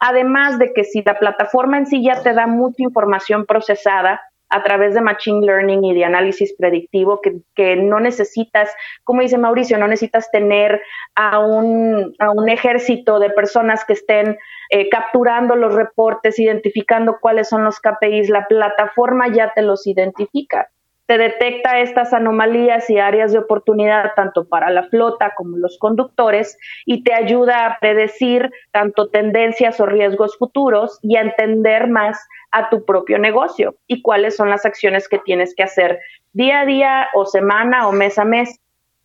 [0.00, 4.62] Además de que si la plataforma en sí ya te da mucha información procesada, a
[4.62, 8.70] través de Machine Learning y de análisis predictivo, que, no necesitas,
[9.04, 10.82] como dice Mauricio, no necesitas tener
[11.14, 14.38] a un, a un ejército de personas que estén
[14.70, 20.68] eh, capturando los reportes, identificando cuáles son los KPIs, la plataforma ya te los identifica
[21.06, 26.58] te detecta estas anomalías y áreas de oportunidad tanto para la flota como los conductores
[26.84, 32.18] y te ayuda a predecir tanto tendencias o riesgos futuros y a entender más
[32.50, 36.00] a tu propio negocio y cuáles son las acciones que tienes que hacer
[36.32, 38.60] día a día o semana o mes a mes.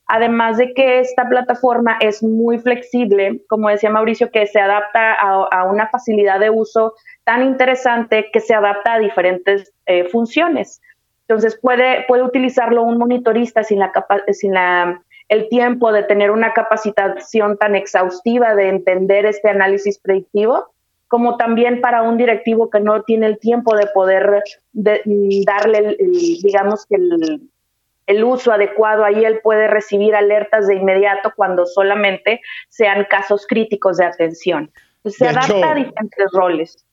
[0.07, 5.63] Además de que esta plataforma es muy flexible, como decía Mauricio, que se adapta a,
[5.65, 10.81] una facilidad de uso tan interesante que se adapta a diferentes eh, funciones.
[11.31, 13.93] Entonces puede, puede utilizarlo un monitorista sin, la,
[14.33, 20.73] sin la, el tiempo de tener una capacitación tan exhaustiva de entender este análisis predictivo,
[21.07, 25.95] como también para un directivo que no tiene el tiempo de poder darle,
[26.43, 27.49] digamos que el,
[28.07, 33.95] el uso adecuado, ahí él puede recibir alertas de inmediato cuando solamente sean casos críticos
[33.95, 34.69] de atención.
[35.05, 36.85] se adapta a diferentes roles.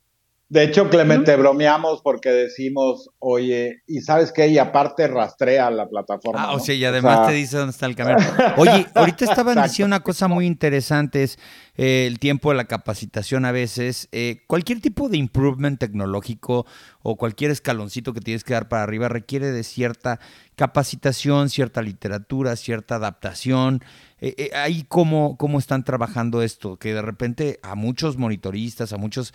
[0.51, 6.43] De hecho, Clemente, bromeamos porque decimos, oye, y sabes qué, y aparte rastrea la plataforma.
[6.43, 8.19] Ah, o sea, y además te dice dónde está el camino.
[8.57, 11.39] Oye, ahorita estaban diciendo una cosa muy interesante, es
[11.79, 14.09] eh, el tiempo de la capacitación a veces.
[14.11, 16.67] Eh, cualquier tipo de improvement tecnológico
[17.03, 20.19] o cualquier escaloncito que tienes que dar para arriba requiere de cierta
[20.57, 23.81] capacitación, cierta literatura, cierta adaptación.
[24.21, 29.33] Eh, ahí cómo, cómo están trabajando esto, que de repente a muchos monitoristas, a muchos,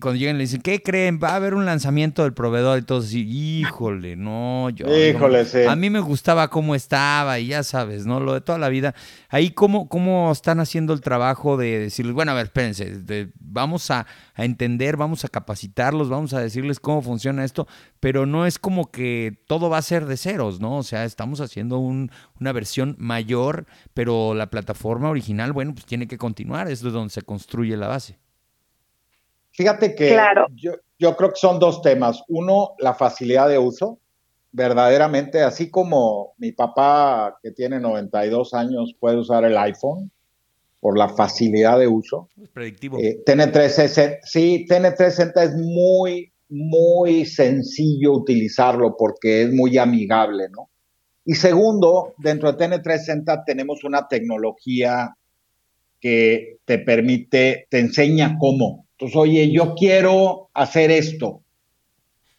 [0.00, 1.20] cuando llegan le dicen, ¿qué creen?
[1.22, 4.86] Va a haber un lanzamiento del proveedor y todos así, híjole, no, yo...
[4.88, 5.64] Híjole, sí.
[5.68, 8.20] A mí me gustaba cómo estaba y ya sabes, ¿no?
[8.20, 8.94] Lo de toda la vida.
[9.28, 14.06] Ahí cómo, cómo están haciendo el trabajo de decirles, bueno, a ver, espérense, vamos a,
[14.34, 17.66] a entender, vamos a capacitarlos, vamos a decirles cómo funciona esto,
[18.00, 20.78] pero no es como que todo va a ser de ceros, ¿no?
[20.78, 26.18] O sea, estamos haciendo una versión mayor, pero la plataforma original, bueno, pues tiene que
[26.18, 28.18] continuar, es donde se construye la base.
[29.52, 30.18] Fíjate que
[30.54, 32.22] yo, yo creo que son dos temas.
[32.28, 33.98] Uno, la facilidad de uso.
[34.54, 40.10] Verdaderamente, así como mi papá, que tiene 92 años, puede usar el iPhone,
[40.82, 42.28] por la facilidad de uso.
[42.42, 42.98] Es predictivo.
[42.98, 50.70] Eh, TN360, sí, TN360 es muy, muy sencillo utilizarlo porque es muy amigable, ¿no?
[51.24, 55.14] Y segundo, dentro de TN360 tenemos una tecnología
[56.00, 58.88] que te permite, te enseña cómo.
[58.98, 61.44] Entonces, oye, yo quiero hacer esto.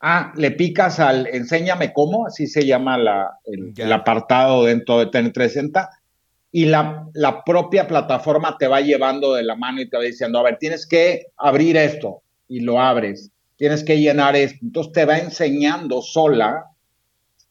[0.01, 5.05] Ah, le picas al enséñame cómo, así se llama la, el, el apartado dentro de
[5.05, 5.87] TN360
[6.55, 10.37] y la, la, propia plataforma te va llevando de la mano y te va diciendo,
[10.37, 14.59] a ver, tienes que abrir esto y lo abres, tienes que llenar esto.
[14.61, 16.63] Entonces te va enseñando sola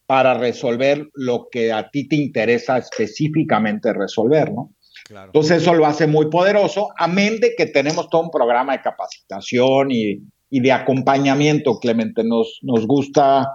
[0.07, 4.70] para resolver lo que a ti te interesa específicamente resolver, ¿no?
[5.11, 9.90] Entonces eso lo hace muy poderoso, amén de que tenemos todo un programa de capacitación
[9.90, 12.22] y, y de acompañamiento, Clemente.
[12.22, 13.48] Nos, nos gusta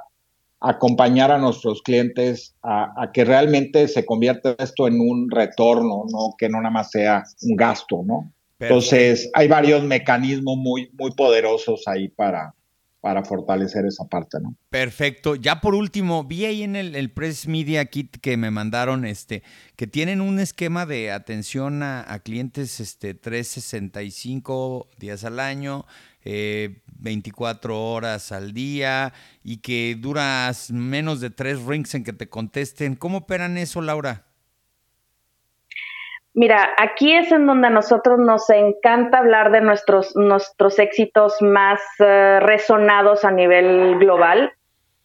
[0.60, 6.50] acompañar a nuestros clientes a, que realmente se convierta esto en un retorno, no que
[6.50, 8.32] no nada más sea un gasto, ¿no?
[8.60, 12.56] Entonces, hay varios mecanismos muy, muy poderosos ahí para,
[13.02, 14.56] para fortalecer esa parte, ¿no?
[14.70, 15.36] Perfecto.
[15.36, 19.44] Ya por último, vi ahí en el, el, Press Media Kit que me mandaron, este,
[19.76, 25.86] que tienen un esquema de atención a, a clientes, este, 365 días al año,
[27.00, 29.14] 24 eh, horas al día
[29.44, 32.96] y que duras menos de tres rings en que te contesten.
[32.96, 34.24] ¿Cómo operan eso, Laura?
[36.34, 41.80] Mira, aquí es en donde a nosotros nos encanta hablar de nuestros, nuestros éxitos más
[42.00, 44.54] eh, resonados a nivel global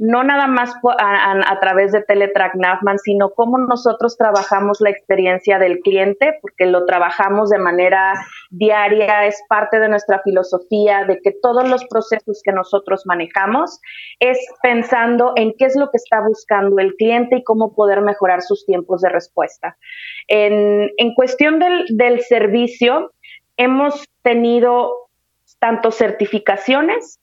[0.03, 5.79] no nada más a, través de Teletrack Navman, sino cómo nosotros trabajamos la experiencia del
[5.79, 8.13] cliente, porque lo trabajamos de manera
[8.51, 13.81] diaria, es parte de nuestra filosofía de que todos los procesos que nosotros manejamos
[14.19, 18.43] es pensando en qué es lo que está buscando el cliente y cómo poder mejorar
[18.43, 19.77] sus tiempos de respuesta.
[20.27, 23.13] En, cuestión del, del servicio,
[23.57, 25.11] hemos tenido
[25.61, 27.21] tanto certificaciones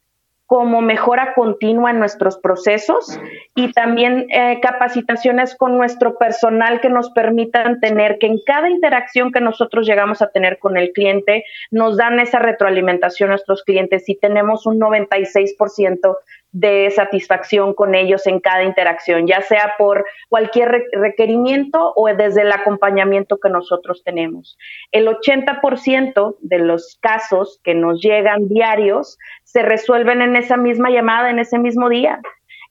[0.49, 3.19] como mejora continua en nuestros procesos
[3.53, 9.31] y también eh, capacitaciones con nuestro personal que nos permitan tener que en cada interacción
[9.31, 14.09] que nosotros llegamos a tener con el cliente nos dan esa retroalimentación a nuestros clientes.
[14.09, 16.17] Y tenemos un 96%
[16.51, 22.51] de satisfacción con ellos en cada interacción, ya sea por cualquier requerimiento o desde el
[22.51, 24.57] acompañamiento que nosotros tenemos.
[24.91, 31.29] El 80% de los casos que nos llegan diarios se resuelven en esa misma llamada,
[31.29, 32.19] en ese mismo día.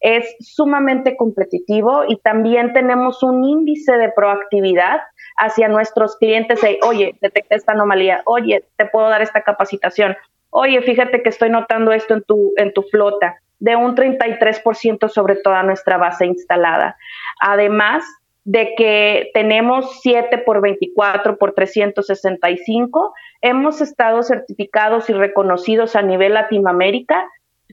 [0.00, 5.00] es sumamente competitivo y también tenemos un índice de proactividad
[5.36, 10.16] hacia nuestros clientes oye, detecté esta anomalía, oye, te puedo dar esta capacitación,
[10.50, 15.36] oye, fíjate que estoy notando esto en tu, en tu flota, de un 33% sobre
[15.36, 16.96] toda nuestra base instalada.
[17.40, 18.04] Además
[18.44, 26.34] de que tenemos 7 por 24 por 365, hemos estado certificados y reconocidos a nivel
[26.34, 27.28] Latinoamérica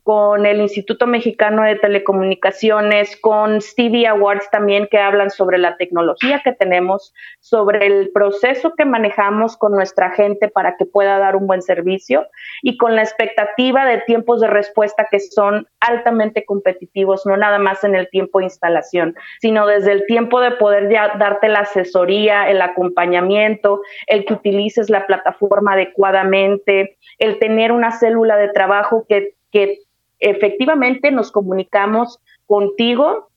[0.06, 6.44] con el Instituto Mexicano de Telecomunicaciones, con Stevie Awards también que hablan sobre la tecnología
[6.44, 11.48] que tenemos, sobre el proceso que manejamos con nuestra gente para que pueda dar un
[11.48, 12.28] buen servicio
[12.62, 17.84] y con la expectativa de tiempos de respuesta que son altamente competitivos, no nada más
[17.84, 22.48] en el tiempo de instalación, sino desde el tiempo de poder ya darte la asesoría,
[22.48, 29.34] el acompañamiento, el que utilices la plataforma adecuadamente, el tener una célula de trabajo que,
[29.52, 29.80] que
[30.20, 33.30] efectivamente nos comunicamos contigo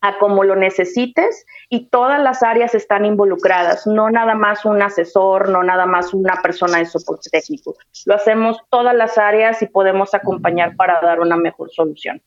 [0.00, 5.48] a como lo necesites y todas las áreas están involucradas, no nada más un asesor,
[5.48, 7.76] no nada más una persona de soporte técnico.
[8.04, 12.22] Lo hacemos todas las áreas y podemos acompañar para dar una mejor solución.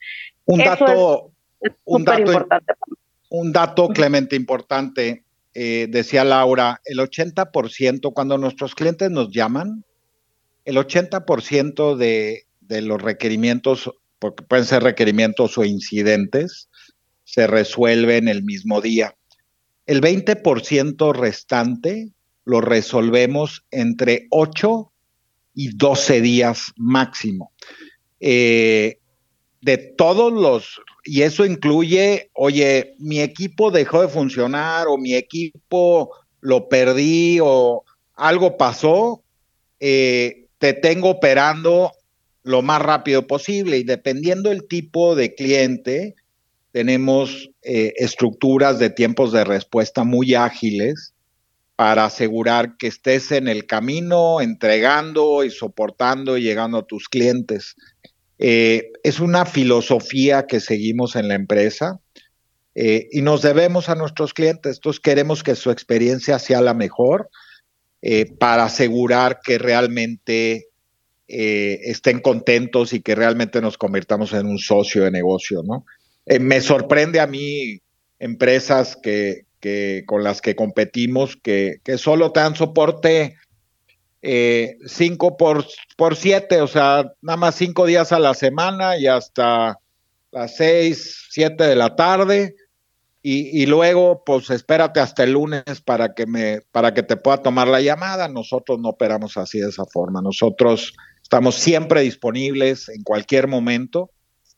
[0.46, 1.32] Un dato,
[1.86, 2.74] un dato, importante.
[3.30, 5.24] Un dato, Clemente, importante.
[5.54, 9.84] Eh, decía Laura, el 80%, cuando nuestros clientes nos llaman,
[10.66, 16.70] el 80% de de los requerimientos, porque pueden ser requerimientos o incidentes,
[17.26, 19.16] se resuelven el mismo día.
[19.86, 22.12] El 20% restante
[22.46, 24.92] lo resolvemos entre 8
[25.56, 27.52] y 12 días máximo.
[28.20, 29.00] Eh,
[29.62, 36.12] de todos los, y eso incluye, oye, mi equipo dejó de funcionar o mi equipo
[36.40, 37.84] lo perdí o
[38.16, 39.24] algo pasó,
[39.80, 41.94] eh, te tengo operando
[42.44, 46.16] lo más rápido posible y dependiendo del tipo de cliente,
[46.72, 51.14] tenemos eh, estructuras de tiempos de respuesta muy ágiles
[51.76, 57.76] para asegurar que estés en el camino entregando y soportando y llegando a tus clientes.
[58.38, 62.00] Eh, es una filosofía que seguimos en la empresa
[62.76, 64.78] eh, y nos debemos a nuestros clientes.
[64.78, 67.30] Entonces queremos que su experiencia sea la mejor
[68.40, 70.69] para asegurar que realmente
[71.32, 75.86] eh, estén contentos y que realmente nos convirtamos en un socio de negocio, ¿no?
[76.26, 77.80] Eh, me sorprende a mí
[78.18, 79.46] empresas que,
[80.08, 83.36] con las que competimos que, solo te dan soporte
[84.24, 85.68] eh, cinco por,
[85.98, 89.78] por siete, o sea, nada más cinco días a la semana y hasta
[90.32, 92.56] las seis, siete de la tarde.
[93.22, 97.44] Y, y, luego, pues espérate hasta el lunes para que me, para que te pueda
[97.44, 98.30] tomar la llamada.
[98.30, 100.22] Nosotros no operamos así de esa forma.
[100.22, 100.94] Nosotros
[101.30, 104.10] Estamos siempre disponibles en cualquier momento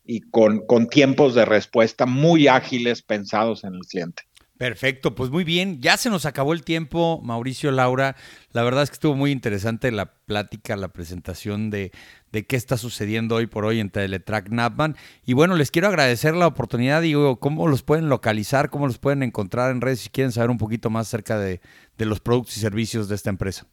[0.06, 4.24] y con, con tiempos de respuesta muy ágiles pensados en el cliente.
[4.58, 5.82] Perfecto, pues muy bien.
[5.82, 8.16] Ya se nos acabó el tiempo, Mauricio Laura.
[8.54, 11.92] La verdad es que estuvo muy interesante la plática, la presentación de,
[12.32, 14.96] de qué está sucediendo hoy por hoy en Teletrack Napman.
[15.26, 17.02] Y bueno, les quiero agradecer la oportunidad.
[17.02, 20.58] Digo, cómo los pueden localizar, cómo los pueden encontrar en redes si quieren saber un
[20.58, 21.60] poquito más acerca de,
[21.98, 23.68] de los productos y servicios de esta empresa.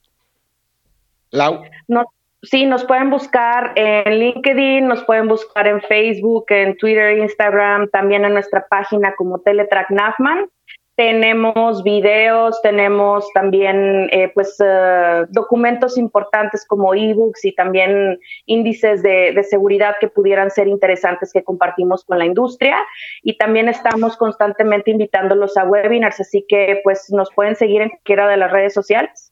[1.30, 1.62] Lau.
[1.86, 2.02] No,
[2.42, 8.24] Sí, nos pueden buscar en LinkedIn, nos pueden buscar en Facebook, en Twitter, Instagram, también
[8.24, 10.48] en nuestra página como Teletrack Nafman.
[10.94, 19.32] Tenemos videos, tenemos también eh, pues eh, documentos importantes como ebooks y también índices de,
[19.32, 22.76] de, seguridad que pudieran ser interesantes que compartimos con la industria.
[23.22, 28.28] Y también estamos constantemente invitándolos a webinars, así que pues nos pueden seguir en cualquiera
[28.28, 29.27] de las redes sociales.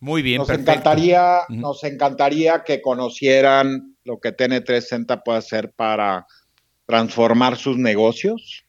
[0.00, 6.26] Muy bien, nos encantaría, nos encantaría que conocieran lo que TN360 puede hacer para
[6.86, 8.64] transformar sus negocios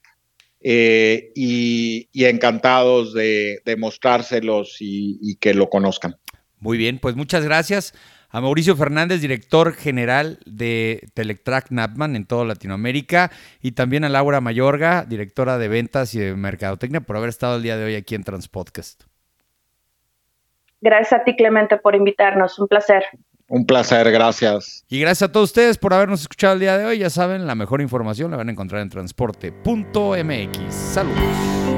[0.62, 6.16] eh, y, encantados de, mostrárselos y, que lo conozcan.
[6.58, 7.94] Muy bien, pues muchas gracias
[8.30, 14.42] a Mauricio Fernández, director general de Teletrack Napman en toda Latinoamérica, y también a Laura
[14.42, 18.16] Mayorga, directora de ventas y de mercadotecnia, por haber estado el día de hoy aquí
[18.16, 19.09] en Transpodcast.
[20.82, 22.58] Gracias a ti, Clemente, por invitarnos.
[22.60, 23.04] Un placer.
[23.50, 24.86] Un placer, gracias.
[24.90, 27.00] Y gracias a todos ustedes por habernos escuchado el día de hoy.
[27.00, 30.74] Ya saben, la mejor información la van a encontrar en transporte.mx.
[30.74, 31.69] Saludos.